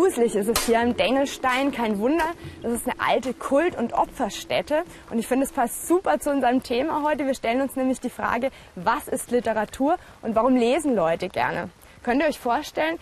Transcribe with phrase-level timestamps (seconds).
[0.00, 1.72] gruselig ist es hier im Dengelstein.
[1.72, 2.24] Kein Wunder,
[2.62, 4.84] das ist eine alte Kult- und Opferstätte.
[5.10, 7.26] Und ich finde, es passt super zu unserem Thema heute.
[7.26, 11.68] Wir stellen uns nämlich die Frage, was ist Literatur und warum lesen Leute gerne?
[12.02, 12.96] Könnt ihr euch vorstellen,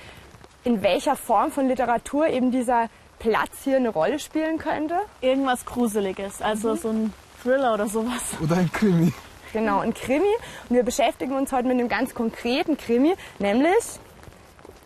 [0.64, 2.88] in welcher Form von Literatur eben dieser
[3.20, 4.96] Platz hier eine Rolle spielen könnte?
[5.20, 6.78] Irgendwas Gruseliges, also mhm.
[6.78, 7.12] so ein
[7.44, 8.22] Thriller oder sowas.
[8.42, 9.12] Oder ein Krimi.
[9.52, 10.34] Genau, ein Krimi.
[10.68, 14.00] Und wir beschäftigen uns heute mit einem ganz konkreten Krimi, nämlich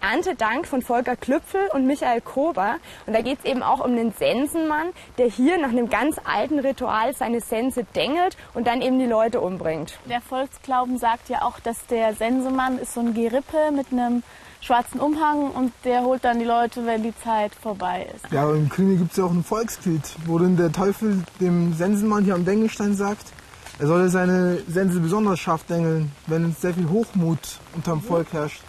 [0.02, 2.77] Erntedank von Volker Klüpfel und Michael Kober.
[3.06, 6.59] Und da geht es eben auch um den Sensenmann, der hier nach einem ganz alten
[6.59, 9.99] Ritual seine Sense dengelt und dann eben die Leute umbringt.
[10.07, 14.24] Der Volksglauben sagt ja auch, dass der Sensemann ist so ein Gerippe mit einem
[14.60, 18.32] schwarzen Umhang und der holt dann die Leute, wenn die Zeit vorbei ist.
[18.32, 22.24] Ja, im Krimi gibt es ja auch ein Volkslied, wo dann der Teufel dem Sensenmann
[22.24, 23.26] hier am Dengelstein sagt,
[23.79, 27.38] er solle seine Sense besonders scharf dengeln, wenn sehr viel Hochmut
[27.74, 28.63] unterm Volk herrscht.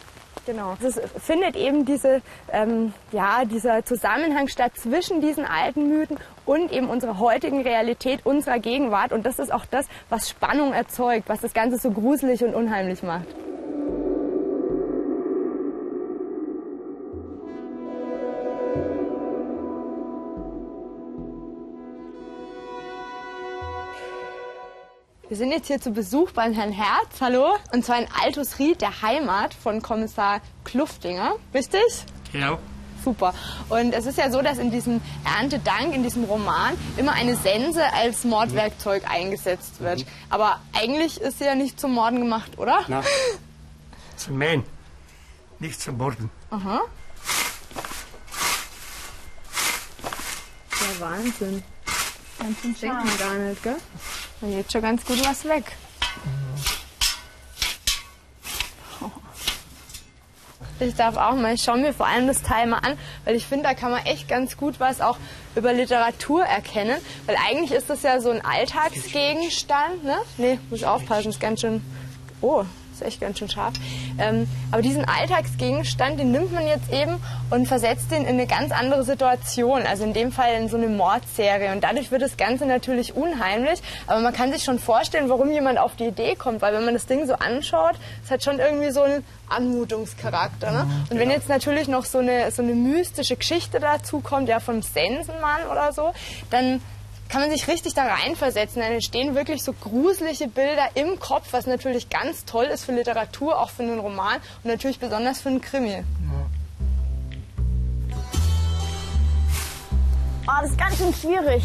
[0.45, 0.75] Genau.
[0.83, 6.89] Es findet eben diese, ähm, ja, dieser Zusammenhang statt zwischen diesen alten Mythen und eben
[6.89, 9.13] unserer heutigen Realität, unserer Gegenwart.
[9.13, 13.03] Und das ist auch das, was Spannung erzeugt, was das Ganze so gruselig und unheimlich
[13.03, 13.27] macht.
[25.33, 27.55] Wir sind jetzt hier zu Besuch beim Herrn Herz, hallo.
[27.71, 31.37] Und zwar in Altus Ried, der Heimat von Kommissar Kluftinger.
[31.55, 31.81] Richtig?
[32.33, 32.59] Ja.
[33.03, 33.33] Super.
[33.69, 37.81] Und es ist ja so, dass in diesem Erntedank, in diesem Roman, immer eine Sense
[37.93, 40.01] als Mordwerkzeug eingesetzt wird.
[40.01, 40.05] Mhm.
[40.29, 42.81] Aber eigentlich ist sie ja nicht zum Morden gemacht, oder?
[42.87, 43.03] Nein.
[44.17, 44.63] Zum Mähen.
[45.57, 46.29] Nicht zum Morden.
[46.51, 46.79] Aha.
[50.79, 51.63] Ja, Wahnsinn.
[52.37, 53.77] Ganz denkt man gar nicht, gell?
[54.43, 55.63] Da geht schon ganz gut was weg.
[60.81, 63.45] Ich darf auch mal, ich schaue mir vor allem das Teil mal an, weil ich
[63.45, 65.17] finde, da kann man echt ganz gut was auch
[65.55, 66.99] über Literatur erkennen.
[67.25, 70.17] Weil eigentlich ist das ja so ein Alltagsgegenstand, ne?
[70.37, 71.81] Nee, muss aufpassen, ist ganz schön.
[72.41, 73.75] Oh, ist echt ganz schön scharf.
[74.17, 77.17] Ähm, aber diesen Alltagsgegenstand, den nimmt man jetzt eben
[77.49, 79.83] und versetzt den in eine ganz andere Situation.
[79.83, 81.71] Also in dem Fall in so eine Mordserie.
[81.71, 83.81] Und dadurch wird das Ganze natürlich unheimlich.
[84.07, 86.61] Aber man kann sich schon vorstellen, warum jemand auf die Idee kommt.
[86.61, 90.71] Weil wenn man das Ding so anschaut, es hat schon irgendwie so einen Anmutungscharakter.
[90.71, 90.87] Ne?
[91.09, 94.81] Und wenn jetzt natürlich noch so eine, so eine mystische Geschichte dazu kommt, ja vom
[94.81, 96.13] Sensenmann oder so,
[96.49, 96.81] dann
[97.33, 98.79] kann man sich richtig da reinversetzen.
[98.79, 103.59] Dann entstehen wirklich so gruselige Bilder im Kopf, was natürlich ganz toll ist für Literatur,
[103.59, 105.93] auch für einen Roman und natürlich besonders für einen Krimi.
[105.93, 106.03] Ja.
[110.45, 111.63] Oh, das ist ganz schön schwierig.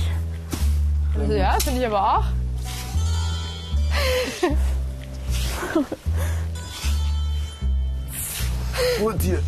[1.19, 2.25] Also ja, finde ich aber auch.
[9.05, 9.43] Und hier.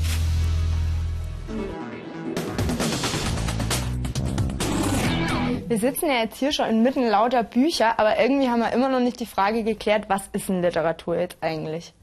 [5.70, 8.98] Wir sitzen ja jetzt hier schon inmitten lauter Bücher, aber irgendwie haben wir immer noch
[8.98, 11.94] nicht die Frage geklärt, was ist denn Literatur jetzt eigentlich?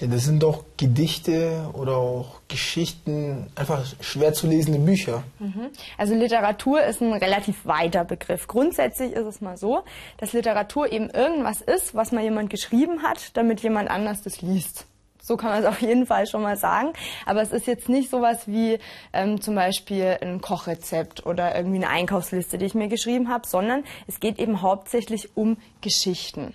[0.00, 5.22] Ja, das sind doch Gedichte oder auch Geschichten, einfach schwer zu lesende Bücher.
[5.38, 5.70] Mhm.
[5.96, 8.46] Also Literatur ist ein relativ weiter Begriff.
[8.46, 9.82] Grundsätzlich ist es mal so,
[10.18, 14.84] dass Literatur eben irgendwas ist, was mal jemand geschrieben hat, damit jemand anders das liest.
[15.22, 16.92] So kann man es auf jeden Fall schon mal sagen.
[17.26, 18.78] Aber es ist jetzt nicht sowas wie
[19.12, 23.84] ähm, zum Beispiel ein Kochrezept oder irgendwie eine Einkaufsliste, die ich mir geschrieben habe, sondern
[24.06, 26.54] es geht eben hauptsächlich um Geschichten.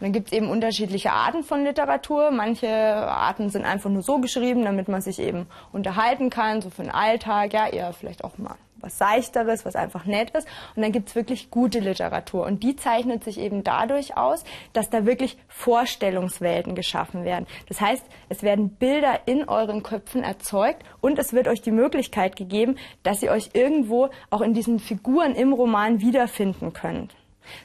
[0.00, 2.30] Und dann gibt es eben unterschiedliche Arten von Literatur.
[2.30, 6.82] Manche Arten sind einfach nur so geschrieben, damit man sich eben unterhalten kann, so für
[6.82, 10.46] den Alltag, ja, eher vielleicht auch mal was Seichteres, was einfach nett ist.
[10.76, 12.44] Und dann gibt's wirklich gute Literatur.
[12.44, 17.46] Und die zeichnet sich eben dadurch aus, dass da wirklich Vorstellungswelten geschaffen werden.
[17.68, 22.36] Das heißt, es werden Bilder in euren Köpfen erzeugt und es wird euch die Möglichkeit
[22.36, 27.14] gegeben, dass ihr euch irgendwo auch in diesen Figuren im Roman wiederfinden könnt.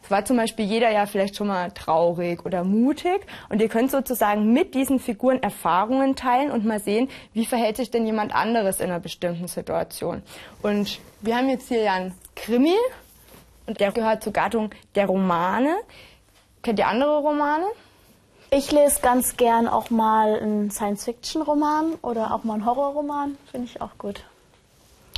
[0.04, 3.92] Es war zum Beispiel jeder ja vielleicht schon mal traurig oder mutig und ihr könnt
[3.92, 8.80] sozusagen mit diesen Figuren Erfahrungen teilen und mal sehen, wie verhält sich denn jemand anderes
[8.80, 10.22] in einer bestimmten Situation.
[10.62, 12.76] Und wir haben jetzt hier ja einen Krimi
[13.66, 15.76] und der gehört zur Gattung der Romane.
[16.64, 17.66] Kennt ihr andere Romane?
[18.50, 23.82] Ich lese ganz gern auch mal einen Science-Fiction-Roman oder auch mal einen Horrorroman, finde ich
[23.82, 24.24] auch gut.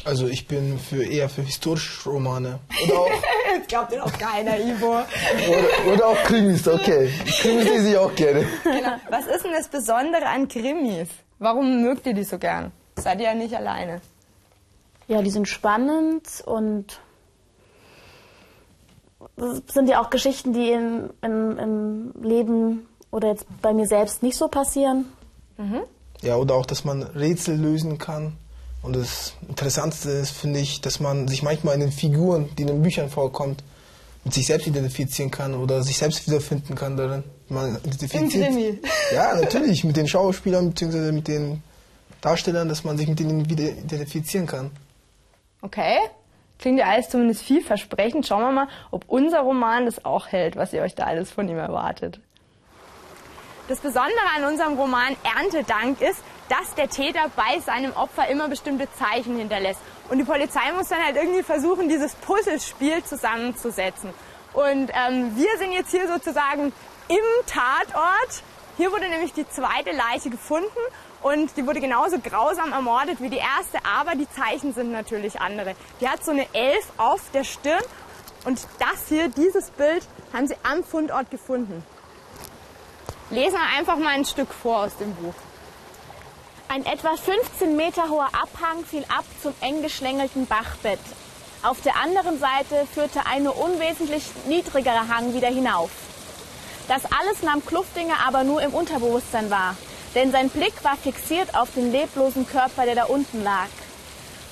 [0.05, 2.59] Also ich bin für eher für historische Romane.
[2.85, 3.11] Oder auch,
[3.55, 4.99] Jetzt glaubt ihr auch keiner, Ivo.
[4.99, 7.11] Oder, oder auch Krimis, okay.
[7.41, 8.45] Krimis lese ich auch gerne.
[8.63, 8.95] Genau.
[9.09, 11.09] Was ist denn das Besondere an Krimis?
[11.39, 12.71] Warum mögt ihr die so gern?
[12.97, 14.01] Seid ihr ja nicht alleine.
[15.07, 16.99] Ja, die sind spannend und
[19.67, 24.37] sind ja auch Geschichten, die in, im, im Leben oder jetzt bei mir selbst nicht
[24.37, 25.05] so passieren.
[25.57, 25.81] Mhm.
[26.21, 28.37] Ja, oder auch, dass man Rätsel lösen kann
[28.81, 32.67] Und das Interessanteste ist, finde ich, dass man sich manchmal in den Figuren, die in
[32.69, 33.63] den Büchern vorkommt,
[34.23, 37.23] mit sich selbst identifizieren kann oder sich selbst wiederfinden kann darin.
[37.49, 38.47] Man identifiziert.
[38.47, 38.79] Krimi.
[39.13, 41.11] Ja, natürlich, mit den Schauspielern bzw.
[41.11, 41.63] mit den
[42.21, 44.71] Darstellern, dass man sich mit denen wieder identifizieren kann.
[45.61, 45.97] Okay.
[46.57, 48.27] Klingt ja alles zumindest vielversprechend.
[48.27, 51.47] Schauen wir mal, ob unser Roman das auch hält, was ihr euch da alles von
[51.47, 52.19] ihm erwartet.
[53.69, 58.87] Das Besondere an unserem Roman Erntedank ist, dass der Täter bei seinem Opfer immer bestimmte
[58.97, 59.79] Zeichen hinterlässt.
[60.09, 64.09] Und die Polizei muss dann halt irgendwie versuchen, dieses Puzzlespiel zusammenzusetzen.
[64.53, 66.73] Und ähm, wir sind jetzt hier sozusagen
[67.07, 68.43] im Tatort.
[68.77, 70.67] Hier wurde nämlich die zweite Leiche gefunden
[71.21, 75.75] und die wurde genauso grausam ermordet wie die erste, aber die Zeichen sind natürlich andere.
[75.99, 77.83] Die hat so eine Elf auf der Stirn
[78.45, 81.83] und das hier, dieses Bild, haben sie am Fundort gefunden.
[83.29, 85.35] Lesen wir einfach mal ein Stück vor aus dem Buch.
[86.71, 90.99] Ein etwa 15 Meter hoher Abhang fiel ab zum eng geschlängelten Bachbett.
[91.63, 95.89] Auf der anderen Seite führte ein nur unwesentlich niedrigerer Hang wieder hinauf.
[96.87, 99.75] Das alles nahm Kluftinger aber nur im Unterbewusstsein wahr,
[100.13, 103.69] denn sein Blick war fixiert auf den leblosen Körper, der da unten lag.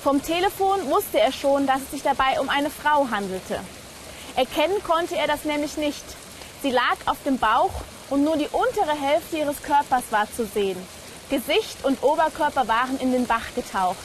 [0.02, 3.60] Vom Telefon wusste er schon, dass es sich dabei um eine Frau handelte.
[4.34, 6.04] Erkennen konnte er das nämlich nicht.
[6.62, 7.74] Sie lag auf dem Bauch
[8.10, 10.97] und nur die untere Hälfte ihres Körpers war zu sehen.
[11.30, 13.96] Gesicht und Oberkörper waren in den Bach getaucht.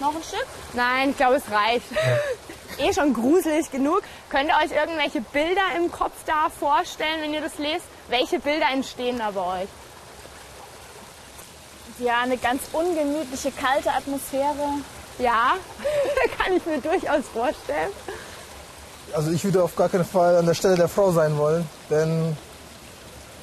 [0.00, 0.46] Noch ein Stück?
[0.74, 1.86] Nein, ich glaube, es reicht.
[2.78, 4.02] eh schon gruselig genug.
[4.28, 7.86] Könnt ihr euch irgendwelche Bilder im Kopf da vorstellen, wenn ihr das lest?
[8.08, 9.68] Welche Bilder entstehen da bei euch?
[11.98, 14.80] Ja, eine ganz ungemütliche, kalte Atmosphäre.
[15.18, 15.54] Ja,
[16.38, 17.90] kann ich mir durchaus vorstellen.
[19.14, 22.36] Also ich würde auf gar keinen Fall an der Stelle der Frau sein wollen, denn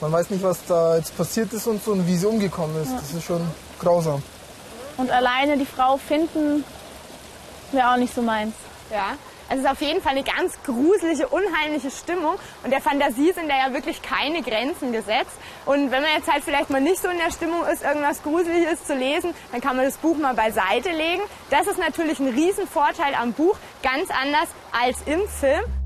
[0.02, 2.94] man weiß nicht, was da jetzt passiert ist und so und wie sie umgekommen ist.
[2.94, 3.42] Das ist schon
[3.80, 4.22] grausam.
[4.98, 6.64] Und alleine die Frau finden
[7.72, 8.54] wäre auch nicht so meins.
[8.92, 9.14] Ja.
[9.50, 12.36] Es ist auf jeden Fall eine ganz gruselige, unheimliche Stimmung.
[12.64, 15.38] Und der Fantasie sind da ja wirklich keine Grenzen gesetzt.
[15.66, 18.86] Und wenn man jetzt halt vielleicht mal nicht so in der Stimmung ist, irgendwas Gruseliges
[18.86, 21.22] zu lesen, dann kann man das Buch mal beiseite legen.
[21.50, 25.83] Das ist natürlich ein Riesenvorteil am Buch, ganz anders als im Film.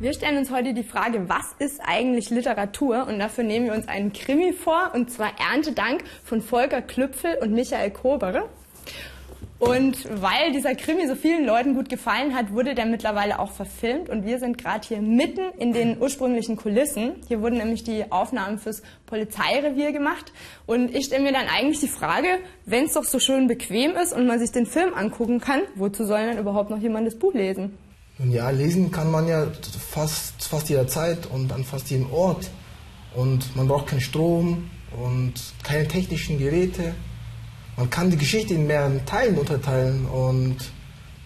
[0.00, 3.08] Wir stellen uns heute die Frage, was ist eigentlich Literatur?
[3.08, 7.52] Und dafür nehmen wir uns einen Krimi vor, und zwar Erntedank von Volker Klüpfel und
[7.52, 8.48] Michael Kobere.
[9.58, 14.08] Und weil dieser Krimi so vielen Leuten gut gefallen hat, wurde der mittlerweile auch verfilmt.
[14.08, 17.16] Und wir sind gerade hier mitten in den ursprünglichen Kulissen.
[17.26, 20.32] Hier wurden nämlich die Aufnahmen fürs Polizeirevier gemacht.
[20.66, 22.28] Und ich stelle mir dann eigentlich die Frage,
[22.66, 26.04] wenn es doch so schön bequem ist und man sich den Film angucken kann, wozu
[26.04, 27.76] soll dann überhaupt noch jemand das Buch lesen?
[28.18, 29.46] Nun ja, lesen kann man ja
[29.90, 32.50] fast, fast jederzeit und an fast jedem Ort.
[33.14, 34.70] Und man braucht keinen Strom
[35.00, 36.94] und keine technischen Geräte.
[37.76, 40.56] Man kann die Geschichte in mehreren Teilen unterteilen und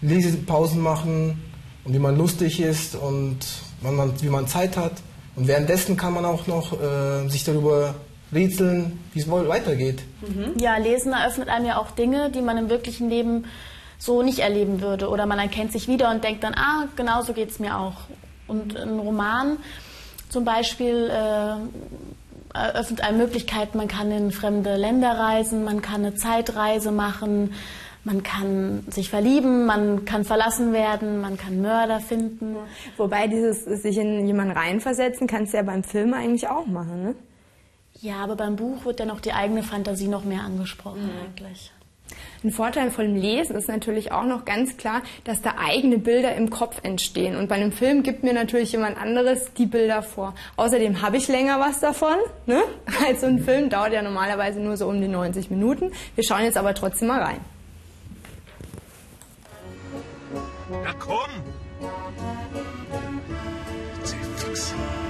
[0.01, 1.41] Lesepausen machen
[1.83, 3.39] und wie man lustig ist und
[3.81, 4.93] wann man, wie man Zeit hat.
[5.35, 7.95] Und währenddessen kann man auch noch äh, sich darüber
[8.31, 10.03] rätseln, wie es wohl weitergeht.
[10.57, 13.45] Ja, Lesen eröffnet einem ja auch Dinge, die man im wirklichen Leben
[14.03, 15.09] so nicht erleben würde.
[15.09, 17.93] Oder man erkennt sich wieder und denkt dann, ah, genau so geht es mir auch.
[18.47, 19.57] Und ein Roman
[20.27, 26.15] zum Beispiel äh, eröffnet einem Möglichkeiten, man kann in fremde Länder reisen, man kann eine
[26.15, 27.53] Zeitreise machen,
[28.03, 32.57] man kann sich verlieben, man kann verlassen werden, man kann Mörder finden.
[32.97, 37.15] Wobei dieses sich in jemanden reinversetzen, kannst du ja beim Film eigentlich auch machen, ne?
[38.01, 41.71] Ja, aber beim Buch wird dann auch die eigene Fantasie noch mehr angesprochen eigentlich.
[42.43, 46.49] Ein Vorteil von Lesen ist natürlich auch noch ganz klar, dass da eigene Bilder im
[46.49, 47.37] Kopf entstehen.
[47.37, 50.35] Und bei einem Film gibt mir natürlich jemand anderes die Bilder vor.
[50.57, 52.15] Außerdem habe ich länger was davon.
[52.45, 52.61] Ne?
[53.07, 55.91] Als so ein Film dauert ja normalerweise nur so um die 90 Minuten.
[56.15, 57.39] Wir schauen jetzt aber trotzdem mal rein.
[60.69, 61.29] Na komm!
[64.03, 64.73] Zifix.
[64.73, 65.02] Guten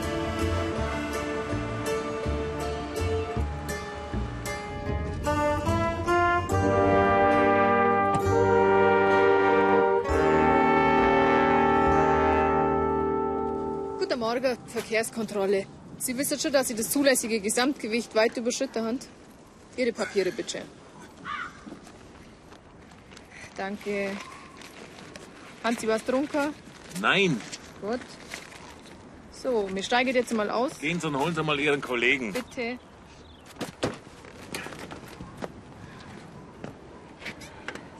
[14.23, 15.65] Morgen, Verkehrskontrolle.
[15.97, 18.99] Sie wissen schon, dass Sie das zulässige Gesamtgewicht weit überschritten haben?
[19.75, 20.61] Ihre Papiere bitte.
[23.57, 24.11] Danke.
[25.61, 26.53] Haben Sie was getrunken?
[27.01, 27.41] Nein,
[27.81, 27.99] Gut.
[29.41, 30.79] So, wir steigen jetzt mal aus.
[30.79, 32.31] gehen Sie und holen Sie mal Ihren Kollegen.
[32.31, 32.79] Bitte.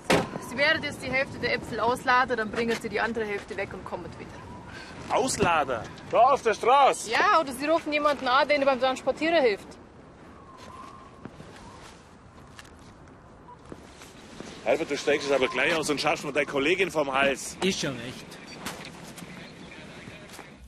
[0.09, 3.57] So, Sie werden jetzt die Hälfte der Äpfel ausladen, dann bringen Sie die andere Hälfte
[3.57, 4.52] weg und kommen wieder.
[5.13, 5.83] Auslader.
[6.09, 7.11] Da auf der Straße.
[7.11, 9.67] Ja, oder sie rufen jemanden an, der ihnen beim Transportieren hilft.
[14.65, 17.57] Albert, du steigst es aber gleich aus und schaffst mir deine Kollegin vom Hals.
[17.61, 18.25] Ist schon recht.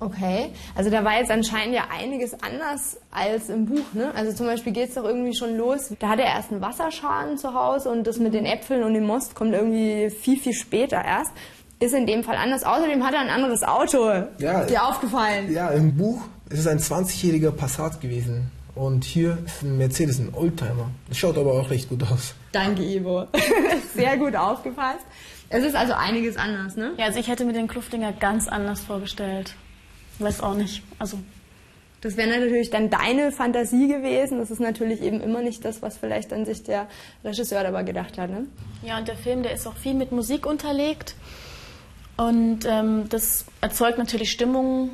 [0.01, 3.93] Okay, also da war jetzt anscheinend ja einiges anders als im Buch.
[3.93, 4.13] Ne?
[4.13, 5.93] Also zum Beispiel geht es doch irgendwie schon los.
[5.99, 9.05] Da hat er erst einen Wasserschaden zu Hause und das mit den Äpfeln und dem
[9.05, 11.31] Most kommt irgendwie viel, viel später erst.
[11.85, 12.63] Ist in dem Fall anders.
[12.63, 14.09] Außerdem hat er ein anderes Auto.
[14.39, 14.61] Ja.
[14.61, 15.53] Ist dir aufgefallen?
[15.53, 18.49] Ja, im Buch ist es ein 20-jähriger Passat gewesen.
[18.73, 20.89] Und hier ist ein Mercedes, ein Oldtimer.
[21.07, 22.33] Das schaut aber auch recht gut aus.
[22.51, 23.27] Danke, Ivo.
[23.95, 25.05] Sehr gut aufgepasst.
[25.49, 26.93] Es ist also einiges anders, ne?
[26.97, 29.53] Ja, also ich hätte mir den Kluftinger ganz anders vorgestellt.
[30.17, 30.81] Weiß auch nicht.
[30.97, 31.19] Also
[32.01, 34.39] Das wäre natürlich dann deine Fantasie gewesen.
[34.39, 36.87] Das ist natürlich eben immer nicht das, was vielleicht dann sich der
[37.23, 38.29] Regisseur dabei gedacht hat.
[38.29, 38.45] Ne?
[38.83, 41.15] Ja, und der Film, der ist auch viel mit Musik unterlegt.
[42.17, 44.91] Und ähm, das erzeugt natürlich Stimmung,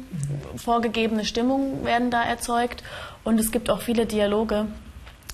[0.56, 2.84] vorgegebene Stimmungen werden da erzeugt.
[3.24, 4.66] Und es gibt auch viele Dialoge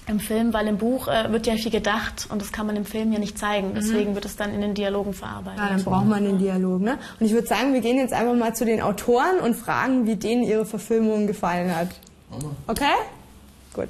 [0.08, 2.86] im Film, weil im Buch äh, wird ja viel gedacht und das kann man im
[2.86, 3.74] Film ja nicht zeigen.
[3.76, 5.60] Deswegen wird es dann in den Dialogen verarbeitet.
[5.60, 6.82] Ja, dann braucht man den Dialog.
[6.82, 6.98] Ne?
[7.20, 10.16] Und ich würde sagen, wir gehen jetzt einfach mal zu den Autoren und fragen, wie
[10.16, 11.90] denen ihre Verfilmung gefallen hat.
[12.68, 12.86] Okay?
[13.78, 13.90] Gut.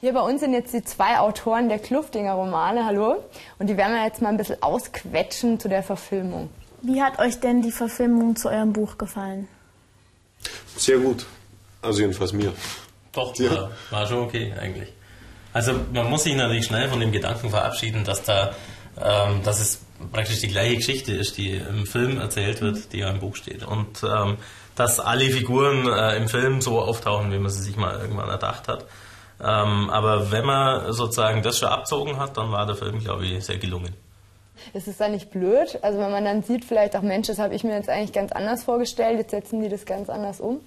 [0.00, 3.24] Hier bei uns sind jetzt die zwei Autoren der Kluftinger Romane, hallo.
[3.58, 6.50] Und die werden wir jetzt mal ein bisschen ausquetschen zu der Verfilmung.
[6.82, 9.48] Wie hat euch denn die Verfilmung zu eurem Buch gefallen?
[10.76, 11.24] Sehr gut.
[11.80, 12.52] Also jedenfalls mir.
[13.12, 13.50] Doch, Ja.
[13.52, 14.92] war, war schon okay eigentlich.
[15.54, 18.52] Also man muss sich natürlich schnell von dem Gedanken verabschieden, dass da,
[19.00, 19.80] ähm, dass es
[20.12, 23.64] praktisch die gleiche Geschichte ist, die im Film erzählt wird, die ja im Buch steht.
[23.64, 24.36] Und ähm,
[24.74, 28.66] dass alle Figuren äh, im Film so auftauchen, wie man sie sich mal irgendwann erdacht
[28.66, 28.84] hat.
[29.40, 33.44] Ähm, aber wenn man sozusagen das schon abzogen hat, dann war der Film, glaube ich,
[33.44, 33.94] sehr gelungen.
[34.72, 35.78] Ist es da nicht blöd?
[35.82, 38.32] Also wenn man dann sieht, vielleicht auch Mensch, das habe ich mir jetzt eigentlich ganz
[38.32, 40.60] anders vorgestellt, jetzt setzen die das ganz anders um.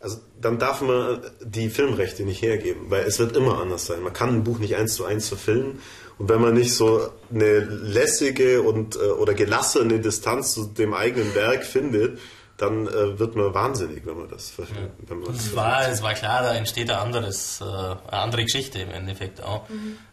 [0.00, 4.00] Also dann darf man die Filmrechte nicht hergeben, weil es wird immer anders sein.
[4.02, 5.80] Man kann ein Buch nicht eins zu eins verfilmen.
[6.18, 11.34] Und wenn man nicht so eine lässige und äh, oder gelassene Distanz zu dem eigenen
[11.34, 12.18] Werk findet,
[12.56, 14.90] dann äh, wird man wahnsinnig, wenn man das verfilmt.
[15.06, 18.80] Wenn man Es war, es war klar, da entsteht ein anderes, äh, eine andere Geschichte
[18.80, 19.66] im Endeffekt auch.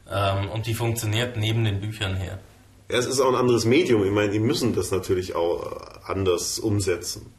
[0.09, 2.39] Ähm, und die funktioniert neben den Büchern her.
[2.89, 4.05] Ja, es ist auch ein anderes Medium.
[4.05, 5.75] Ich meine, die müssen das natürlich auch
[6.05, 7.33] anders umsetzen.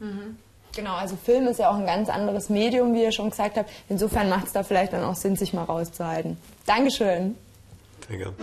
[0.77, 3.67] Genau, also Film ist ja auch ein ganz anderes Medium, wie ihr schon gesagt habt.
[3.89, 6.37] Insofern macht es da vielleicht dann auch Sinn, sich mal rauszuhalten.
[6.67, 7.35] Dankeschön.
[8.07, 8.35] Sehr gern.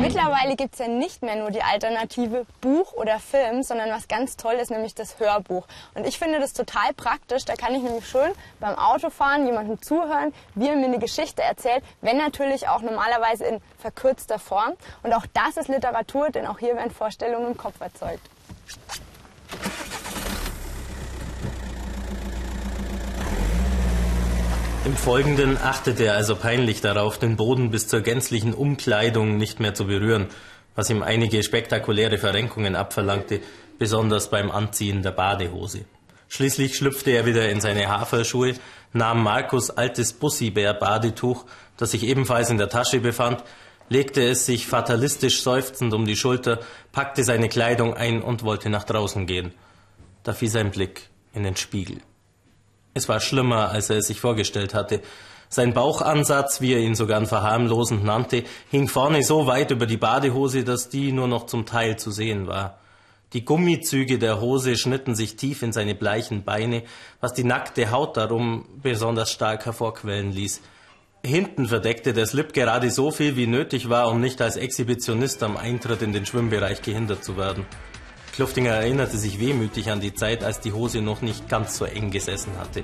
[0.00, 4.36] Mittlerweile gibt es ja nicht mehr nur die Alternative Buch oder Film, sondern was ganz
[4.36, 5.68] toll ist, nämlich das Hörbuch.
[5.94, 7.44] Und ich finde das total praktisch.
[7.44, 11.84] Da kann ich nämlich schön beim Autofahren jemandem zuhören, wie er mir eine Geschichte erzählt,
[12.00, 14.72] wenn natürlich auch normalerweise in verkürzter Form.
[15.04, 18.31] Und auch das ist Literatur, denn auch hier werden Vorstellungen im Kopf erzeugt.
[24.84, 29.74] Im Folgenden achtete er also peinlich darauf, den Boden bis zur gänzlichen Umkleidung nicht mehr
[29.74, 30.26] zu berühren,
[30.74, 33.40] was ihm einige spektakuläre Verrenkungen abverlangte,
[33.78, 35.84] besonders beim Anziehen der Badehose.
[36.28, 38.54] Schließlich schlüpfte er wieder in seine Haferschuhe,
[38.92, 41.44] nahm Markus altes Bussibär-Badetuch,
[41.76, 43.44] das sich ebenfalls in der Tasche befand,
[43.92, 48.84] legte es sich fatalistisch seufzend um die Schulter, packte seine Kleidung ein und wollte nach
[48.84, 49.52] draußen gehen.
[50.24, 51.98] Da fiel sein Blick in den Spiegel.
[52.94, 55.00] Es war schlimmer, als er es sich vorgestellt hatte.
[55.48, 60.64] Sein Bauchansatz, wie er ihn sogar verharmlosend nannte, hing vorne so weit über die Badehose,
[60.64, 62.78] dass die nur noch zum Teil zu sehen war.
[63.34, 66.82] Die Gummizüge der Hose schnitten sich tief in seine bleichen Beine,
[67.20, 70.60] was die nackte Haut darum besonders stark hervorquellen ließ.
[71.24, 75.56] Hinten verdeckte der Slip gerade so viel, wie nötig war, um nicht als Exhibitionist am
[75.56, 77.64] Eintritt in den Schwimmbereich gehindert zu werden.
[78.34, 82.10] Kluftinger erinnerte sich wehmütig an die Zeit, als die Hose noch nicht ganz so eng
[82.10, 82.82] gesessen hatte.